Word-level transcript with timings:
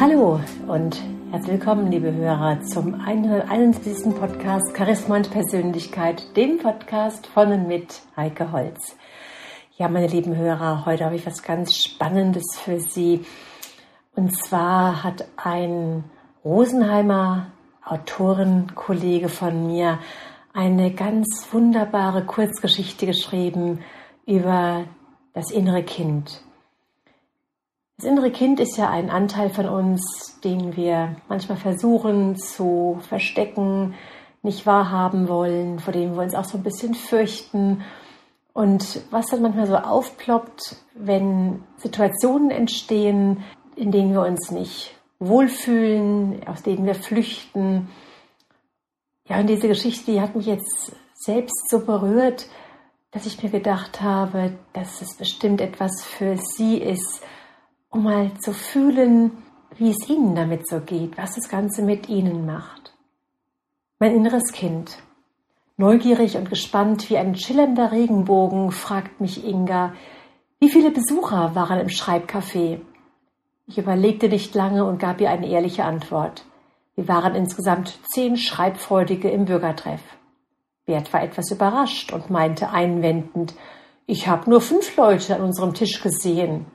Hallo 0.00 0.40
und 0.66 0.98
herzlich 1.30 1.60
willkommen, 1.60 1.90
liebe 1.90 2.10
Hörer, 2.10 2.62
zum 2.62 2.94
171. 2.94 4.14
Podcast 4.18 4.74
Charisma 4.74 5.16
und 5.16 5.30
Persönlichkeit, 5.30 6.34
dem 6.38 6.56
Podcast 6.56 7.26
von 7.26 7.52
und 7.52 7.68
mit 7.68 8.00
Heike 8.16 8.50
Holz. 8.50 8.96
Ja, 9.76 9.88
meine 9.88 10.06
lieben 10.06 10.34
Hörer, 10.34 10.86
heute 10.86 11.04
habe 11.04 11.16
ich 11.16 11.26
was 11.26 11.42
ganz 11.42 11.76
Spannendes 11.76 12.58
für 12.58 12.80
Sie. 12.80 13.26
Und 14.16 14.34
zwar 14.34 15.04
hat 15.04 15.28
ein 15.36 16.04
Rosenheimer 16.46 17.52
Autorenkollege 17.84 19.28
von 19.28 19.66
mir 19.66 19.98
eine 20.54 20.94
ganz 20.94 21.46
wunderbare 21.52 22.24
Kurzgeschichte 22.24 23.04
geschrieben 23.04 23.80
über 24.24 24.84
das 25.34 25.50
innere 25.50 25.82
Kind. 25.82 26.40
Das 28.00 28.08
innere 28.08 28.30
Kind 28.30 28.60
ist 28.60 28.78
ja 28.78 28.88
ein 28.88 29.10
Anteil 29.10 29.50
von 29.50 29.68
uns, 29.68 30.40
den 30.42 30.74
wir 30.74 31.16
manchmal 31.28 31.58
versuchen 31.58 32.34
zu 32.34 32.98
verstecken, 33.06 33.92
nicht 34.42 34.64
wahrhaben 34.64 35.28
wollen, 35.28 35.80
vor 35.80 35.92
dem 35.92 36.14
wir 36.14 36.22
uns 36.22 36.34
auch 36.34 36.46
so 36.46 36.56
ein 36.56 36.62
bisschen 36.62 36.94
fürchten. 36.94 37.84
Und 38.54 39.02
was 39.10 39.26
dann 39.26 39.42
manchmal 39.42 39.66
so 39.66 39.76
aufploppt, 39.76 40.76
wenn 40.94 41.62
Situationen 41.76 42.50
entstehen, 42.50 43.44
in 43.76 43.90
denen 43.90 44.14
wir 44.14 44.22
uns 44.22 44.50
nicht 44.50 44.94
wohlfühlen, 45.18 46.40
aus 46.48 46.62
denen 46.62 46.86
wir 46.86 46.94
flüchten. 46.94 47.90
Ja, 49.28 49.40
und 49.40 49.46
diese 49.46 49.68
Geschichte, 49.68 50.12
die 50.12 50.22
hat 50.22 50.34
mich 50.34 50.46
jetzt 50.46 50.96
selbst 51.12 51.68
so 51.68 51.84
berührt, 51.84 52.46
dass 53.10 53.26
ich 53.26 53.42
mir 53.42 53.50
gedacht 53.50 54.00
habe, 54.00 54.54
dass 54.72 55.02
es 55.02 55.18
bestimmt 55.18 55.60
etwas 55.60 56.02
für 56.02 56.38
sie 56.38 56.78
ist, 56.78 57.22
um 57.90 58.04
mal 58.04 58.32
zu 58.38 58.52
fühlen, 58.52 59.32
wie 59.76 59.90
es 59.90 60.08
Ihnen 60.08 60.34
damit 60.34 60.68
so 60.68 60.80
geht, 60.80 61.18
was 61.18 61.34
das 61.34 61.48
Ganze 61.48 61.82
mit 61.82 62.08
Ihnen 62.08 62.46
macht. 62.46 62.94
Mein 63.98 64.14
inneres 64.14 64.52
Kind. 64.52 64.98
Neugierig 65.76 66.36
und 66.36 66.50
gespannt 66.50 67.10
wie 67.10 67.18
ein 67.18 67.36
schillernder 67.36 67.92
Regenbogen 67.92 68.70
fragt 68.70 69.20
mich 69.20 69.44
Inga, 69.44 69.94
wie 70.58 70.70
viele 70.70 70.90
Besucher 70.90 71.54
waren 71.54 71.80
im 71.80 71.88
Schreibcafé? 71.88 72.80
Ich 73.66 73.78
überlegte 73.78 74.28
nicht 74.28 74.54
lange 74.54 74.84
und 74.84 74.98
gab 74.98 75.20
ihr 75.20 75.30
eine 75.30 75.48
ehrliche 75.48 75.84
Antwort. 75.84 76.44
Wir 76.96 77.08
waren 77.08 77.34
insgesamt 77.34 77.98
zehn 78.12 78.36
Schreibfreudige 78.36 79.30
im 79.30 79.46
Bürgertreff. 79.46 80.02
Bert 80.84 81.12
war 81.12 81.22
etwas 81.22 81.50
überrascht 81.50 82.12
und 82.12 82.30
meinte 82.30 82.70
einwendend, 82.70 83.54
ich 84.06 84.28
habe 84.28 84.50
nur 84.50 84.60
fünf 84.60 84.96
Leute 84.96 85.36
an 85.36 85.42
unserem 85.42 85.72
Tisch 85.72 86.02
gesehen. 86.02 86.66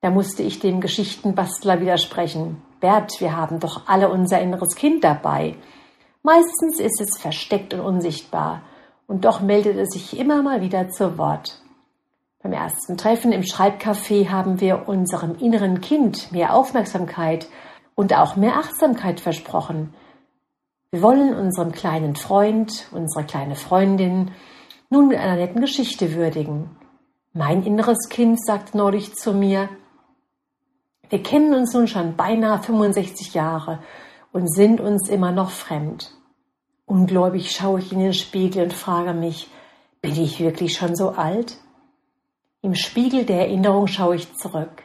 Da 0.00 0.10
musste 0.10 0.42
ich 0.44 0.60
dem 0.60 0.80
Geschichtenbastler 0.80 1.80
widersprechen. 1.80 2.62
Bert, 2.80 3.20
wir 3.20 3.36
haben 3.36 3.58
doch 3.58 3.88
alle 3.88 4.08
unser 4.10 4.40
inneres 4.40 4.76
Kind 4.76 5.02
dabei. 5.02 5.56
Meistens 6.22 6.78
ist 6.78 7.00
es 7.00 7.18
versteckt 7.18 7.74
und 7.74 7.80
unsichtbar, 7.80 8.62
und 9.08 9.24
doch 9.24 9.40
meldet 9.40 9.76
es 9.76 9.90
sich 9.90 10.18
immer 10.18 10.42
mal 10.42 10.60
wieder 10.60 10.88
zu 10.90 11.18
Wort. 11.18 11.60
Beim 12.40 12.52
ersten 12.52 12.96
Treffen 12.96 13.32
im 13.32 13.42
Schreibcafé 13.42 14.28
haben 14.28 14.60
wir 14.60 14.88
unserem 14.88 15.36
inneren 15.36 15.80
Kind 15.80 16.30
mehr 16.30 16.54
Aufmerksamkeit 16.54 17.48
und 17.96 18.14
auch 18.14 18.36
mehr 18.36 18.56
Achtsamkeit 18.56 19.18
versprochen. 19.18 19.92
Wir 20.92 21.02
wollen 21.02 21.34
unserem 21.34 21.72
kleinen 21.72 22.14
Freund, 22.14 22.86
unsere 22.92 23.24
kleine 23.24 23.56
Freundin 23.56 24.30
nun 24.90 25.08
mit 25.08 25.18
einer 25.18 25.34
netten 25.34 25.60
Geschichte 25.60 26.14
würdigen. 26.14 26.70
Mein 27.32 27.64
inneres 27.64 28.08
Kind 28.08 28.42
sagte 28.44 28.78
neulich 28.78 29.14
zu 29.14 29.34
mir, 29.34 29.68
wir 31.10 31.22
kennen 31.22 31.54
uns 31.54 31.72
nun 31.74 31.88
schon 31.88 32.16
beinahe 32.16 32.62
65 32.62 33.34
Jahre 33.34 33.80
und 34.32 34.52
sind 34.52 34.80
uns 34.80 35.08
immer 35.08 35.32
noch 35.32 35.50
fremd. 35.50 36.12
Ungläubig 36.86 37.50
schaue 37.52 37.80
ich 37.80 37.92
in 37.92 37.98
den 37.98 38.14
Spiegel 38.14 38.64
und 38.64 38.72
frage 38.72 39.14
mich, 39.14 39.48
bin 40.00 40.20
ich 40.20 40.40
wirklich 40.40 40.74
schon 40.74 40.96
so 40.96 41.10
alt? 41.10 41.58
Im 42.62 42.74
Spiegel 42.74 43.24
der 43.24 43.40
Erinnerung 43.40 43.86
schaue 43.86 44.16
ich 44.16 44.34
zurück. 44.34 44.82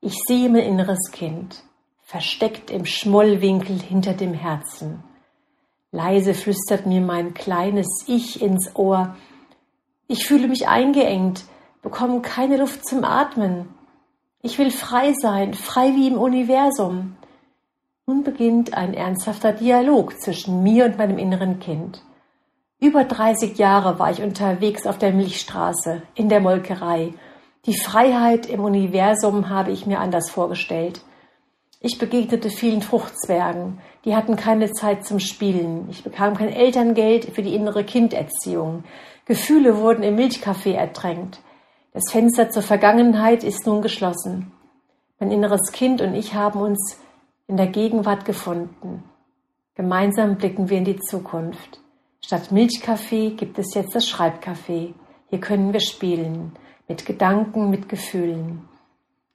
Ich 0.00 0.16
sehe 0.26 0.48
mein 0.48 0.62
inneres 0.62 1.10
Kind, 1.12 1.62
versteckt 2.02 2.70
im 2.70 2.86
Schmollwinkel 2.86 3.80
hinter 3.80 4.14
dem 4.14 4.34
Herzen. 4.34 5.02
Leise 5.92 6.34
flüstert 6.34 6.86
mir 6.86 7.00
mein 7.00 7.34
kleines 7.34 8.04
Ich 8.06 8.40
ins 8.40 8.76
Ohr. 8.76 9.16
Ich 10.06 10.26
fühle 10.26 10.48
mich 10.48 10.68
eingeengt, 10.68 11.44
bekomme 11.82 12.20
keine 12.22 12.58
Luft 12.58 12.86
zum 12.86 13.04
Atmen. 13.04 13.68
Ich 14.42 14.58
will 14.58 14.70
frei 14.70 15.12
sein, 15.12 15.52
frei 15.52 15.94
wie 15.94 16.08
im 16.08 16.16
Universum. 16.16 17.16
Nun 18.06 18.24
beginnt 18.24 18.72
ein 18.72 18.94
ernsthafter 18.94 19.52
Dialog 19.52 20.18
zwischen 20.18 20.62
mir 20.62 20.86
und 20.86 20.96
meinem 20.96 21.18
inneren 21.18 21.60
Kind. 21.60 22.02
Über 22.80 23.04
30 23.04 23.58
Jahre 23.58 23.98
war 23.98 24.10
ich 24.10 24.22
unterwegs 24.22 24.86
auf 24.86 24.96
der 24.96 25.12
Milchstraße, 25.12 26.00
in 26.14 26.30
der 26.30 26.40
Molkerei. 26.40 27.12
Die 27.66 27.76
Freiheit 27.76 28.46
im 28.46 28.60
Universum 28.64 29.50
habe 29.50 29.72
ich 29.72 29.84
mir 29.84 30.00
anders 30.00 30.30
vorgestellt. 30.30 31.02
Ich 31.80 31.98
begegnete 31.98 32.48
vielen 32.48 32.80
Fruchtzwergen, 32.80 33.78
die 34.06 34.16
hatten 34.16 34.36
keine 34.36 34.72
Zeit 34.72 35.04
zum 35.04 35.20
Spielen. 35.20 35.86
Ich 35.90 36.02
bekam 36.02 36.34
kein 36.34 36.48
Elterngeld 36.48 37.26
für 37.26 37.42
die 37.42 37.54
innere 37.54 37.84
Kinderziehung. 37.84 38.84
Gefühle 39.26 39.76
wurden 39.76 40.02
im 40.02 40.14
Milchkaffee 40.14 40.72
ertränkt. 40.72 41.40
Das 41.92 42.04
Fenster 42.10 42.50
zur 42.50 42.62
Vergangenheit 42.62 43.42
ist 43.42 43.66
nun 43.66 43.82
geschlossen. 43.82 44.52
Mein 45.18 45.32
inneres 45.32 45.72
Kind 45.72 46.00
und 46.00 46.14
ich 46.14 46.34
haben 46.34 46.60
uns 46.60 47.00
in 47.48 47.56
der 47.56 47.66
Gegenwart 47.66 48.24
gefunden. 48.24 49.02
Gemeinsam 49.74 50.36
blicken 50.36 50.70
wir 50.70 50.78
in 50.78 50.84
die 50.84 51.00
Zukunft. 51.00 51.80
Statt 52.20 52.52
Milchkaffee 52.52 53.30
gibt 53.30 53.58
es 53.58 53.74
jetzt 53.74 53.94
das 53.94 54.08
Schreibcafé. 54.08 54.94
Hier 55.26 55.40
können 55.40 55.72
wir 55.72 55.80
spielen, 55.80 56.52
mit 56.86 57.06
Gedanken, 57.06 57.70
mit 57.70 57.88
Gefühlen. 57.88 58.68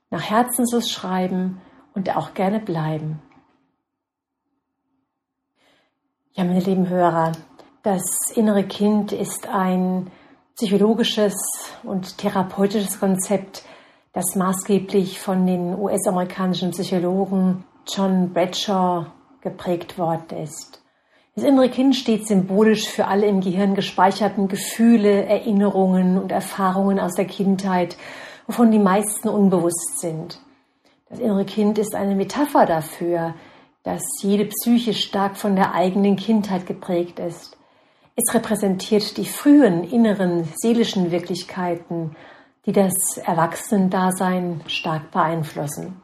Nach 0.10 0.22
Herzenslust 0.22 0.92
schreiben 0.92 1.62
und 1.94 2.16
auch 2.16 2.34
gerne 2.34 2.60
bleiben. 2.60 3.22
Ja, 6.34 6.44
meine 6.44 6.60
lieben 6.60 6.88
Hörer, 6.88 7.34
das 7.84 8.04
innere 8.34 8.64
Kind 8.64 9.12
ist 9.12 9.48
ein 9.48 10.12
psychologisches 10.56 11.36
und 11.84 12.18
therapeutisches 12.18 13.00
Konzept, 13.00 13.64
das 14.14 14.36
maßgeblich 14.36 15.20
von 15.20 15.46
den 15.46 15.78
US-amerikanischen 15.78 16.72
Psychologen 16.72 17.66
John 17.88 18.32
Bradshaw 18.32 19.08
geprägt 19.42 19.98
worden 19.98 20.40
ist. 20.44 20.82
Das 21.36 21.44
innere 21.44 21.70
Kind 21.70 21.98
steht 21.98 22.26
symbolisch 22.26 22.88
für 22.88 23.08
alle 23.08 23.26
im 23.26 23.42
Gehirn 23.42 23.76
gespeicherten 23.76 24.48
Gefühle, 24.48 25.26
Erinnerungen 25.26 26.18
und 26.18 26.32
Erfahrungen 26.32 27.02
aus 27.02 27.16
der 27.16 27.26
Kindheit, 27.26 27.98
wovon 28.48 28.72
die 28.72 28.80
meisten 28.80 29.28
unbewusst 29.28 30.00
sind. 30.00 30.40
Das 31.10 31.20
innere 31.20 31.44
Kind 31.44 31.78
ist 31.78 31.94
eine 31.94 32.16
Metapher 32.16 32.66
dafür, 32.66 33.34
dass 33.84 34.02
jede 34.22 34.46
Psyche 34.46 34.94
stark 34.94 35.36
von 35.36 35.58
der 35.58 35.74
eigenen 35.74 36.16
Kindheit 36.16 36.66
geprägt 36.66 37.20
ist. 37.20 37.58
Es 38.18 38.34
repräsentiert 38.34 39.18
die 39.18 39.26
frühen 39.26 39.84
inneren 39.84 40.48
seelischen 40.56 41.12
Wirklichkeiten, 41.12 42.16
die 42.66 42.72
das 42.72 43.18
Erwachsenendasein 43.18 44.62
stark 44.68 45.12
beeinflussen. 45.12 46.02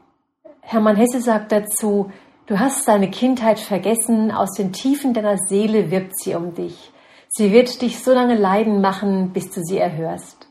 Hermann 0.60 0.98
Hesse 0.98 1.22
sagt 1.22 1.54
dazu, 1.54 2.12
du 2.48 2.60
hast 2.60 2.86
deine 2.88 3.10
Kindheit 3.10 3.60
vergessen, 3.60 4.30
aus 4.32 4.52
den 4.52 4.74
Tiefen 4.74 5.14
deiner 5.14 5.38
Seele 5.38 5.90
wirbt 5.90 6.18
sie 6.18 6.36
um 6.36 6.54
dich. 6.54 6.92
Sie 7.30 7.54
wird 7.54 7.82
dich 7.82 8.04
so 8.04 8.14
lange 8.14 8.36
leiden 8.36 8.82
machen, 8.82 9.32
bis 9.32 9.50
du 9.52 9.62
sie 9.64 9.78
erhörst. 9.78 10.50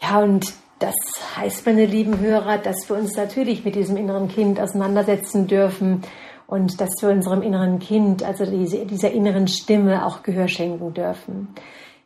Ja, 0.00 0.20
und 0.20 0.54
das 0.78 0.94
heißt, 1.36 1.66
meine 1.66 1.86
lieben 1.86 2.20
Hörer, 2.20 2.58
dass 2.58 2.88
wir 2.88 2.96
uns 2.96 3.16
natürlich 3.16 3.64
mit 3.64 3.74
diesem 3.74 3.96
inneren 3.96 4.28
Kind 4.28 4.60
auseinandersetzen 4.60 5.48
dürfen 5.48 6.02
und 6.46 6.80
dass 6.80 6.90
wir 7.00 7.10
unserem 7.10 7.42
inneren 7.42 7.78
Kind, 7.78 8.22
also 8.22 8.46
diese, 8.46 8.86
dieser 8.86 9.10
inneren 9.10 9.48
Stimme 9.48 10.06
auch 10.06 10.22
Gehör 10.22 10.48
schenken 10.48 10.94
dürfen. 10.94 11.48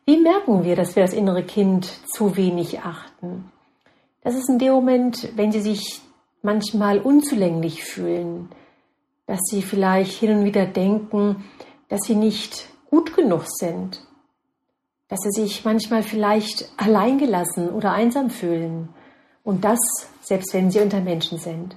Wie 0.05 0.17
merken 0.17 0.63
wir, 0.63 0.75
dass 0.75 0.95
wir 0.95 1.03
das 1.03 1.13
innere 1.13 1.43
Kind 1.43 1.85
zu 2.07 2.35
wenig 2.35 2.79
achten? 2.79 3.51
Das 4.23 4.35
ist 4.35 4.49
in 4.49 4.59
dem 4.59 4.73
Moment, 4.73 5.29
wenn 5.35 5.51
sie 5.51 5.61
sich 5.61 6.01
manchmal 6.41 6.99
unzulänglich 6.99 7.83
fühlen, 7.83 8.49
dass 9.27 9.39
sie 9.49 9.61
vielleicht 9.61 10.19
hin 10.19 10.39
und 10.39 10.45
wieder 10.45 10.65
denken, 10.65 11.43
dass 11.89 12.01
sie 12.01 12.15
nicht 12.15 12.67
gut 12.89 13.15
genug 13.15 13.43
sind, 13.45 14.01
dass 15.07 15.19
sie 15.21 15.41
sich 15.41 15.65
manchmal 15.65 16.03
vielleicht 16.03 16.71
alleingelassen 16.77 17.69
oder 17.69 17.91
einsam 17.93 18.29
fühlen 18.29 18.89
und 19.43 19.63
das, 19.63 19.79
selbst 20.21 20.53
wenn 20.53 20.71
sie 20.71 20.79
unter 20.79 21.01
Menschen 21.01 21.37
sind. 21.37 21.75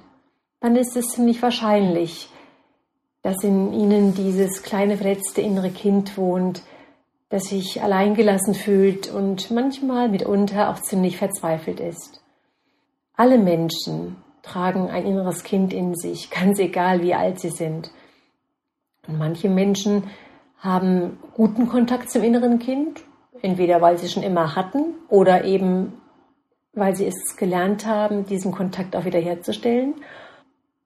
Dann 0.59 0.75
ist 0.75 0.95
es 0.95 1.09
ziemlich 1.09 1.41
wahrscheinlich, 1.41 2.29
dass 3.25 3.43
in 3.43 3.73
ihnen 3.73 4.13
dieses 4.13 4.61
kleine 4.61 4.97
verletzte 4.97 5.41
innere 5.41 5.71
Kind 5.71 6.15
wohnt, 6.15 6.61
das 7.29 7.45
sich 7.45 7.81
alleingelassen 7.81 8.53
fühlt 8.53 9.11
und 9.11 9.49
manchmal 9.49 10.09
mitunter 10.09 10.69
auch 10.69 10.79
ziemlich 10.79 11.17
verzweifelt 11.17 11.79
ist. 11.79 12.21
Alle 13.15 13.39
Menschen 13.39 14.17
tragen 14.43 14.91
ein 14.91 15.07
inneres 15.07 15.43
Kind 15.43 15.73
in 15.73 15.95
sich, 15.95 16.29
ganz 16.39 16.59
egal 16.59 17.01
wie 17.01 17.15
alt 17.15 17.39
sie 17.39 17.49
sind. 17.49 17.89
Und 19.07 19.17
manche 19.17 19.49
Menschen 19.49 20.03
haben 20.59 21.17
guten 21.33 21.67
Kontakt 21.67 22.11
zum 22.11 22.21
inneren 22.21 22.59
Kind, 22.59 23.01
entweder 23.41 23.81
weil 23.81 23.97
sie 23.97 24.07
schon 24.07 24.21
immer 24.21 24.55
hatten 24.55 24.93
oder 25.09 25.45
eben 25.45 25.93
weil 26.73 26.95
sie 26.95 27.07
es 27.07 27.37
gelernt 27.37 27.87
haben, 27.87 28.27
diesen 28.27 28.51
Kontakt 28.51 28.95
auch 28.95 29.05
wieder 29.05 29.19
herzustellen. 29.19 29.95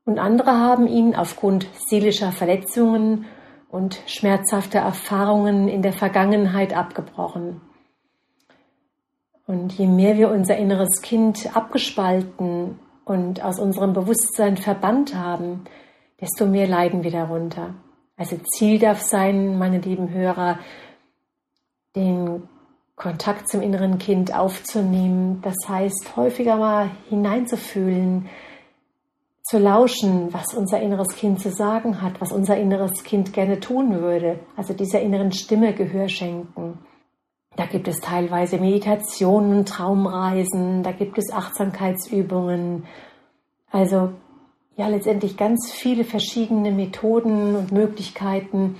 Und 0.09 0.17
andere 0.17 0.53
haben 0.53 0.88
ihn 0.88 1.13
aufgrund 1.13 1.67
seelischer 1.88 2.31
Verletzungen 2.31 3.27
und 3.69 4.01
schmerzhafter 4.07 4.79
Erfahrungen 4.79 5.67
in 5.67 5.83
der 5.83 5.94
Vergangenheit 5.94 6.75
abgebrochen. 6.75 7.61
Und 9.45 9.73
je 9.73 9.85
mehr 9.85 10.17
wir 10.17 10.31
unser 10.31 10.57
inneres 10.57 11.03
Kind 11.03 11.56
abgespalten 11.56 12.79
und 13.06 13.44
aus 13.44 13.59
unserem 13.59 13.94
Bewusstsein 13.94 14.57
verbannt 14.57 15.13
haben, 15.13 15.65
desto 16.19 16.47
mehr 16.47 16.67
leiden 16.67 17.03
wir 17.03 17.11
darunter. 17.11 17.75
Also 18.17 18.35
Ziel 18.38 18.79
darf 18.79 19.01
sein, 19.01 19.59
meine 19.59 19.77
lieben 19.77 20.09
Hörer, 20.09 20.57
den 21.95 22.50
Kontakt 22.95 23.47
zum 23.47 23.61
inneren 23.61 24.00
Kind 24.00 24.33
aufzunehmen. 24.33 25.39
Das 25.44 25.56
heißt, 25.67 26.15
häufiger 26.15 26.56
mal 26.56 26.89
hineinzufühlen, 27.09 28.27
zu 29.50 29.57
lauschen, 29.57 30.31
was 30.31 30.54
unser 30.54 30.80
inneres 30.80 31.16
Kind 31.16 31.40
zu 31.42 31.50
sagen 31.50 32.04
hat, 32.04 32.22
was 32.22 32.31
unser 32.31 32.56
inneres 32.57 33.04
Kind 33.04 33.34
gerne 33.34 33.60
tun 33.60 34.00
würde. 34.00 34.40
Also 34.56 34.75
dieser 34.75 35.01
inneren 35.01 35.31
Stimme 35.31 35.74
Gehör 35.74 36.07
schenken. 36.07 36.78
Da 37.56 37.66
gibt 37.66 37.88
es 37.88 38.00
teilweise 38.00 38.60
Meditationen, 38.60 39.66
Traumreisen, 39.66 40.84
da 40.84 40.92
gibt 40.92 41.18
es 41.18 41.34
Achtsamkeitsübungen. 41.34 42.86
Also 43.72 44.12
ja, 44.78 44.88
letztendlich 44.88 45.36
ganz 45.36 45.72
viele 45.72 46.04
verschiedene 46.04 46.72
Methoden 46.72 47.56
und 47.56 47.72
Möglichkeiten, 47.72 48.75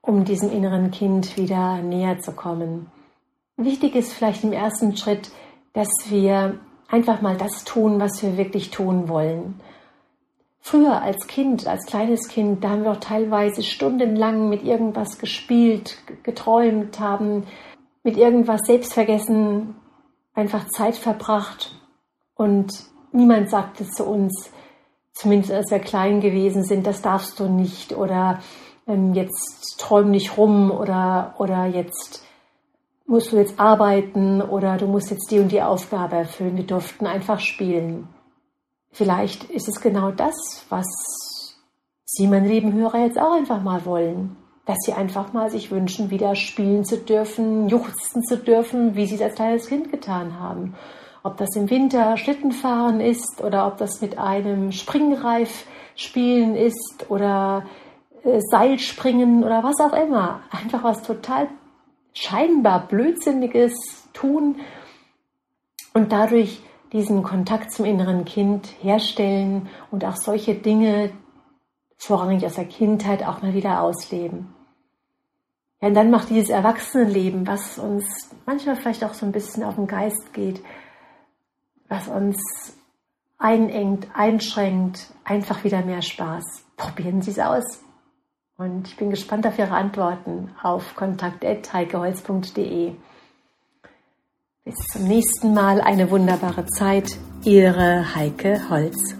um 0.00 0.24
diesem 0.24 0.50
inneren 0.50 0.90
Kind 0.90 1.36
wieder 1.36 1.82
näher 1.82 2.18
zu 2.18 2.32
kommen. 2.32 2.86
Wichtig 3.58 3.94
ist 3.94 4.14
vielleicht 4.14 4.42
im 4.42 4.54
ersten 4.54 4.96
Schritt, 4.96 5.30
dass 5.74 5.88
wir 6.08 6.58
einfach 6.88 7.20
mal 7.20 7.36
das 7.36 7.64
tun, 7.64 8.00
was 8.00 8.22
wir 8.22 8.38
wirklich 8.38 8.70
tun 8.70 9.10
wollen. 9.10 9.60
Früher 10.60 11.00
als 11.00 11.26
Kind, 11.26 11.66
als 11.66 11.86
kleines 11.86 12.28
Kind, 12.28 12.62
da 12.62 12.70
haben 12.70 12.84
wir 12.84 12.92
auch 12.92 13.00
teilweise 13.00 13.62
stundenlang 13.62 14.48
mit 14.48 14.64
irgendwas 14.64 15.18
gespielt, 15.18 15.98
geträumt, 16.24 17.00
haben 17.00 17.44
mit 18.02 18.16
irgendwas 18.16 18.62
selbstvergessen 18.66 19.76
einfach 20.34 20.68
Zeit 20.68 20.96
verbracht 20.96 21.74
und 22.34 22.72
niemand 23.12 23.50
sagte 23.50 23.88
zu 23.88 24.04
uns, 24.04 24.50
zumindest 25.12 25.52
als 25.52 25.70
wir 25.70 25.78
klein 25.78 26.20
gewesen 26.20 26.62
sind, 26.64 26.86
das 26.86 27.02
darfst 27.02 27.40
du 27.40 27.48
nicht 27.48 27.92
oder 27.92 28.40
ähm, 28.86 29.14
jetzt 29.14 29.78
träum 29.78 30.10
nicht 30.10 30.36
rum 30.36 30.70
oder, 30.70 31.34
oder 31.38 31.66
jetzt 31.66 32.24
musst 33.06 33.32
du 33.32 33.36
jetzt 33.36 33.58
arbeiten 33.58 34.42
oder 34.42 34.76
du 34.76 34.86
musst 34.86 35.10
jetzt 35.10 35.30
die 35.30 35.40
und 35.40 35.50
die 35.50 35.62
Aufgabe 35.62 36.16
erfüllen. 36.16 36.56
Wir 36.56 36.66
durften 36.66 37.06
einfach 37.06 37.40
spielen. 37.40 38.08
Vielleicht 38.98 39.44
ist 39.44 39.68
es 39.68 39.80
genau 39.80 40.10
das, 40.10 40.34
was 40.70 40.84
Sie, 42.04 42.26
meine 42.26 42.48
lieben 42.48 42.72
Hörer, 42.72 43.04
jetzt 43.04 43.16
auch 43.16 43.30
einfach 43.30 43.62
mal 43.62 43.84
wollen. 43.84 44.36
Dass 44.66 44.78
Sie 44.84 44.92
einfach 44.92 45.32
mal 45.32 45.50
sich 45.50 45.70
wünschen, 45.70 46.10
wieder 46.10 46.34
spielen 46.34 46.84
zu 46.84 46.98
dürfen, 46.98 47.68
juchzen 47.68 48.24
zu 48.24 48.36
dürfen, 48.36 48.96
wie 48.96 49.06
Sie 49.06 49.14
es 49.14 49.22
als 49.22 49.36
kleines 49.36 49.68
Kind 49.68 49.92
getan 49.92 50.40
haben. 50.40 50.74
Ob 51.22 51.36
das 51.36 51.54
im 51.54 51.70
Winter 51.70 52.16
Schlittenfahren 52.16 53.00
ist 53.00 53.40
oder 53.40 53.68
ob 53.68 53.76
das 53.76 54.00
mit 54.00 54.18
einem 54.18 54.72
Springreif 54.72 55.66
spielen 55.94 56.56
ist 56.56 57.06
oder 57.08 57.66
äh, 58.24 58.40
Seilspringen 58.50 59.44
oder 59.44 59.62
was 59.62 59.78
auch 59.78 59.92
immer. 59.92 60.40
Einfach 60.50 60.82
was 60.82 61.04
total 61.04 61.46
scheinbar 62.14 62.88
Blödsinniges 62.88 63.74
tun 64.12 64.56
und 65.94 66.10
dadurch 66.10 66.62
diesen 66.92 67.22
Kontakt 67.22 67.72
zum 67.72 67.84
inneren 67.84 68.24
Kind 68.24 68.68
herstellen 68.80 69.68
und 69.90 70.04
auch 70.04 70.16
solche 70.16 70.54
Dinge 70.54 71.10
vorrangig 71.96 72.46
aus 72.46 72.54
der 72.54 72.64
Kindheit 72.64 73.26
auch 73.26 73.42
mal 73.42 73.54
wieder 73.54 73.82
ausleben. 73.82 74.54
Ja, 75.80 75.88
und 75.88 75.94
dann 75.94 76.10
macht 76.10 76.30
dieses 76.30 76.48
Erwachsenenleben, 76.48 77.46
was 77.46 77.78
uns 77.78 78.30
manchmal 78.46 78.76
vielleicht 78.76 79.04
auch 79.04 79.14
so 79.14 79.26
ein 79.26 79.32
bisschen 79.32 79.62
auf 79.62 79.76
den 79.76 79.86
Geist 79.86 80.32
geht, 80.32 80.62
was 81.88 82.08
uns 82.08 82.76
einengt, 83.38 84.08
einschränkt, 84.14 85.12
einfach 85.24 85.64
wieder 85.64 85.82
mehr 85.82 86.02
Spaß. 86.02 86.44
Probieren 86.76 87.22
Sie 87.22 87.30
es 87.30 87.38
aus. 87.38 87.84
Und 88.56 88.88
ich 88.88 88.96
bin 88.96 89.10
gespannt 89.10 89.46
auf 89.46 89.58
Ihre 89.58 89.74
Antworten 89.74 90.50
auf 90.62 90.96
kontakt.heikeholz.de. 90.96 92.94
Bis 94.68 94.86
zum 94.92 95.08
nächsten 95.08 95.54
Mal 95.54 95.80
eine 95.80 96.10
wunderbare 96.10 96.66
Zeit. 96.66 97.16
Ihre 97.42 98.14
Heike 98.14 98.68
Holz. 98.68 99.14